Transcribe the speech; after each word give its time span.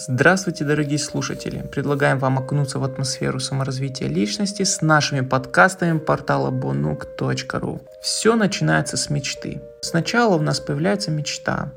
Здравствуйте, 0.00 0.64
дорогие 0.64 1.00
слушатели! 1.00 1.66
Предлагаем 1.72 2.20
вам 2.20 2.38
окунуться 2.38 2.78
в 2.78 2.84
атмосферу 2.84 3.40
саморазвития 3.40 4.06
личности 4.06 4.62
с 4.62 4.80
нашими 4.80 5.22
подкастами 5.22 5.98
портала 5.98 6.52
bonuk.ru. 6.52 7.80
Все 8.00 8.36
начинается 8.36 8.96
с 8.96 9.10
мечты. 9.10 9.60
Сначала 9.80 10.36
у 10.36 10.40
нас 10.40 10.60
появляется 10.60 11.10
мечта, 11.10 11.72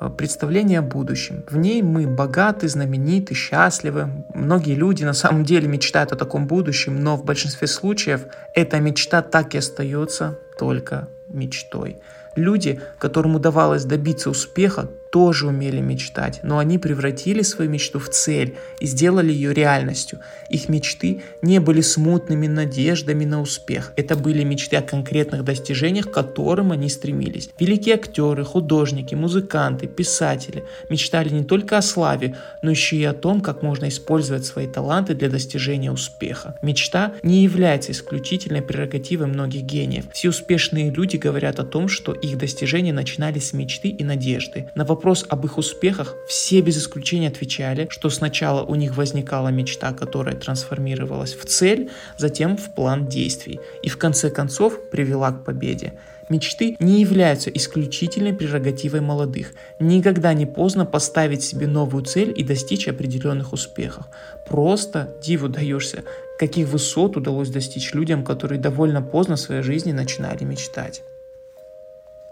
э, 0.00 0.08
представление 0.08 0.78
о 0.78 0.82
будущем. 0.82 1.44
В 1.50 1.58
ней 1.58 1.82
мы 1.82 2.06
богаты, 2.06 2.68
знамениты, 2.68 3.34
счастливы. 3.34 4.24
Многие 4.32 4.74
люди 4.74 5.04
на 5.04 5.12
самом 5.12 5.44
деле 5.44 5.68
мечтают 5.68 6.12
о 6.12 6.16
таком 6.16 6.46
будущем, 6.46 7.04
но 7.04 7.16
в 7.16 7.24
большинстве 7.26 7.68
случаев 7.68 8.22
эта 8.54 8.80
мечта 8.80 9.20
так 9.20 9.54
и 9.54 9.58
остается 9.58 10.38
только 10.58 11.08
мечтой. 11.28 11.98
Люди, 12.34 12.80
которым 12.98 13.34
удавалось 13.34 13.84
добиться 13.84 14.30
успеха, 14.30 14.88
тоже 15.10 15.46
умели 15.48 15.80
мечтать, 15.80 16.40
но 16.42 16.58
они 16.58 16.78
превратили 16.78 17.42
свою 17.42 17.70
мечту 17.70 17.98
в 17.98 18.08
цель 18.08 18.56
и 18.80 18.86
сделали 18.86 19.32
ее 19.32 19.52
реальностью. 19.52 20.20
Их 20.48 20.68
мечты 20.68 21.22
не 21.42 21.60
были 21.60 21.80
смутными 21.80 22.46
надеждами 22.46 23.24
на 23.24 23.40
успех. 23.40 23.92
Это 23.96 24.16
были 24.16 24.44
мечты 24.44 24.76
о 24.76 24.82
конкретных 24.82 25.44
достижениях, 25.44 26.10
к 26.10 26.14
которым 26.14 26.72
они 26.72 26.88
стремились. 26.88 27.50
Великие 27.58 27.94
актеры, 27.94 28.44
художники, 28.44 29.14
музыканты, 29.14 29.86
писатели 29.86 30.64
мечтали 30.88 31.30
не 31.30 31.44
только 31.44 31.78
о 31.78 31.82
славе, 31.82 32.36
но 32.62 32.70
еще 32.70 32.96
и 32.96 33.04
о 33.04 33.12
том, 33.12 33.40
как 33.40 33.62
можно 33.62 33.88
использовать 33.88 34.44
свои 34.44 34.66
таланты 34.66 35.14
для 35.14 35.28
достижения 35.28 35.90
успеха. 35.90 36.56
Мечта 36.62 37.14
не 37.22 37.42
является 37.42 37.92
исключительной 37.92 38.62
прерогативой 38.62 39.26
многих 39.26 39.62
гениев. 39.62 40.04
Все 40.12 40.28
успешные 40.28 40.90
люди 40.90 41.16
говорят 41.16 41.58
о 41.58 41.64
том, 41.64 41.88
что 41.88 42.12
их 42.12 42.38
достижения 42.38 42.92
начинались 42.92 43.48
с 43.48 43.52
мечты 43.52 43.88
и 43.88 44.04
надежды. 44.04 44.68
На 44.74 44.84
вопрос 44.84 44.97
об 45.28 45.44
их 45.44 45.58
успехах 45.58 46.16
все 46.26 46.60
без 46.60 46.78
исключения 46.78 47.28
отвечали, 47.28 47.86
что 47.90 48.10
сначала 48.10 48.62
у 48.62 48.74
них 48.74 48.96
возникала 48.96 49.48
мечта, 49.48 49.92
которая 49.92 50.34
трансформировалась 50.34 51.34
в 51.34 51.44
цель, 51.44 51.90
затем 52.16 52.56
в 52.56 52.74
план 52.74 53.06
действий 53.06 53.60
и 53.82 53.88
в 53.88 53.96
конце 53.96 54.30
концов 54.30 54.90
привела 54.90 55.32
к 55.32 55.44
победе. 55.44 55.94
Мечты 56.28 56.76
не 56.78 57.00
являются 57.00 57.48
исключительной 57.48 58.34
прерогативой 58.34 59.00
молодых. 59.00 59.52
Никогда 59.80 60.34
не 60.34 60.44
поздно 60.44 60.84
поставить 60.84 61.42
себе 61.42 61.66
новую 61.66 62.04
цель 62.04 62.34
и 62.36 62.44
достичь 62.44 62.86
определенных 62.86 63.54
успехов. 63.54 64.04
Просто 64.46 65.16
диву 65.22 65.48
даешься, 65.48 66.04
каких 66.38 66.68
высот 66.68 67.16
удалось 67.16 67.48
достичь 67.48 67.94
людям, 67.94 68.24
которые 68.24 68.60
довольно 68.60 69.00
поздно 69.00 69.36
в 69.36 69.40
своей 69.40 69.62
жизни 69.62 69.92
начинали 69.92 70.44
мечтать. 70.44 71.02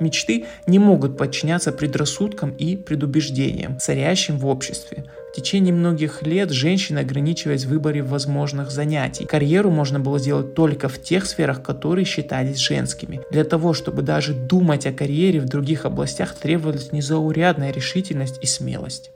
Мечты 0.00 0.46
не 0.66 0.78
могут 0.78 1.16
подчиняться 1.16 1.72
предрассудкам 1.72 2.50
и 2.50 2.76
предубеждениям, 2.76 3.78
царящим 3.78 4.38
в 4.38 4.46
обществе. 4.46 5.04
В 5.32 5.36
течение 5.40 5.74
многих 5.74 6.22
лет 6.22 6.50
женщины 6.50 7.00
ограничивались 7.00 7.64
в 7.64 7.68
выборе 7.68 8.02
возможных 8.02 8.70
занятий. 8.70 9.26
Карьеру 9.26 9.70
можно 9.70 10.00
было 10.00 10.18
сделать 10.18 10.54
только 10.54 10.88
в 10.88 11.00
тех 11.00 11.26
сферах, 11.26 11.62
которые 11.62 12.04
считались 12.04 12.58
женскими. 12.58 13.20
Для 13.30 13.44
того, 13.44 13.74
чтобы 13.74 14.02
даже 14.02 14.34
думать 14.34 14.86
о 14.86 14.92
карьере 14.92 15.40
в 15.40 15.46
других 15.46 15.84
областях, 15.84 16.34
требовалась 16.34 16.92
незаурядная 16.92 17.72
решительность 17.72 18.38
и 18.40 18.46
смелость. 18.46 19.10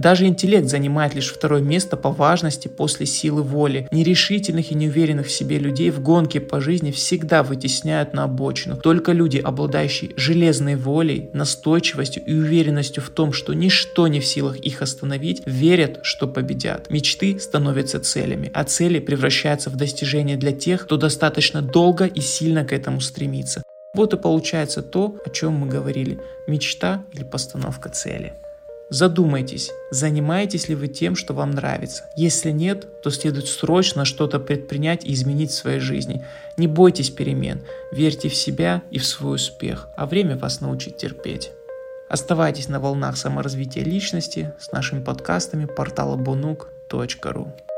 Даже 0.00 0.26
интеллект 0.26 0.66
занимает 0.66 1.14
лишь 1.14 1.30
второе 1.30 1.60
место 1.60 1.94
по 1.98 2.10
важности 2.10 2.68
после 2.68 3.04
силы 3.04 3.42
воли. 3.42 3.86
Нерешительных 3.90 4.72
и 4.72 4.74
неуверенных 4.74 5.26
в 5.26 5.30
себе 5.30 5.58
людей 5.58 5.90
в 5.90 6.00
гонке 6.00 6.40
по 6.40 6.58
жизни 6.58 6.90
всегда 6.90 7.42
вытесняют 7.42 8.14
на 8.14 8.24
обочину. 8.24 8.78
Только 8.78 9.12
люди, 9.12 9.36
обладающие 9.36 10.12
железной 10.16 10.76
волей, 10.76 11.28
настойчивостью 11.34 12.24
и 12.24 12.32
уверенностью 12.32 13.02
в 13.02 13.10
том, 13.10 13.34
что 13.34 13.52
ничто 13.52 14.08
не 14.08 14.20
в 14.20 14.24
силах 14.24 14.56
их 14.56 14.80
остановить, 14.80 15.42
верят, 15.44 16.00
что 16.02 16.26
победят. 16.26 16.88
Мечты 16.88 17.38
становятся 17.38 18.00
целями, 18.00 18.50
а 18.54 18.64
цели 18.64 19.00
превращаются 19.00 19.68
в 19.68 19.76
достижения 19.76 20.38
для 20.38 20.52
тех, 20.52 20.84
кто 20.84 20.96
достаточно 20.96 21.60
долго 21.60 22.06
и 22.06 22.22
сильно 22.22 22.64
к 22.64 22.72
этому 22.72 23.02
стремится. 23.02 23.62
Вот 23.94 24.14
и 24.14 24.16
получается 24.16 24.80
то, 24.80 25.18
о 25.26 25.28
чем 25.28 25.52
мы 25.52 25.66
говорили. 25.66 26.20
Мечта 26.46 27.04
или 27.12 27.22
постановка 27.22 27.90
цели. 27.90 28.32
Задумайтесь, 28.90 29.70
занимаетесь 29.92 30.68
ли 30.68 30.74
вы 30.74 30.88
тем, 30.88 31.14
что 31.14 31.32
вам 31.32 31.52
нравится. 31.52 32.04
Если 32.16 32.50
нет, 32.50 33.02
то 33.02 33.10
следует 33.10 33.46
срочно 33.46 34.04
что-то 34.04 34.40
предпринять 34.40 35.04
и 35.04 35.12
изменить 35.12 35.52
в 35.52 35.54
своей 35.54 35.78
жизни. 35.78 36.24
Не 36.56 36.66
бойтесь 36.66 37.10
перемен, 37.10 37.62
верьте 37.92 38.28
в 38.28 38.34
себя 38.34 38.82
и 38.90 38.98
в 38.98 39.06
свой 39.06 39.36
успех, 39.36 39.88
а 39.96 40.06
время 40.06 40.36
вас 40.36 40.60
научит 40.60 40.96
терпеть. 40.96 41.52
Оставайтесь 42.08 42.68
на 42.68 42.80
волнах 42.80 43.16
саморазвития 43.16 43.84
личности 43.84 44.52
с 44.58 44.72
нашими 44.72 45.00
подкастами 45.00 45.66
портала 45.66 46.16
bonuk.ru. 46.16 47.69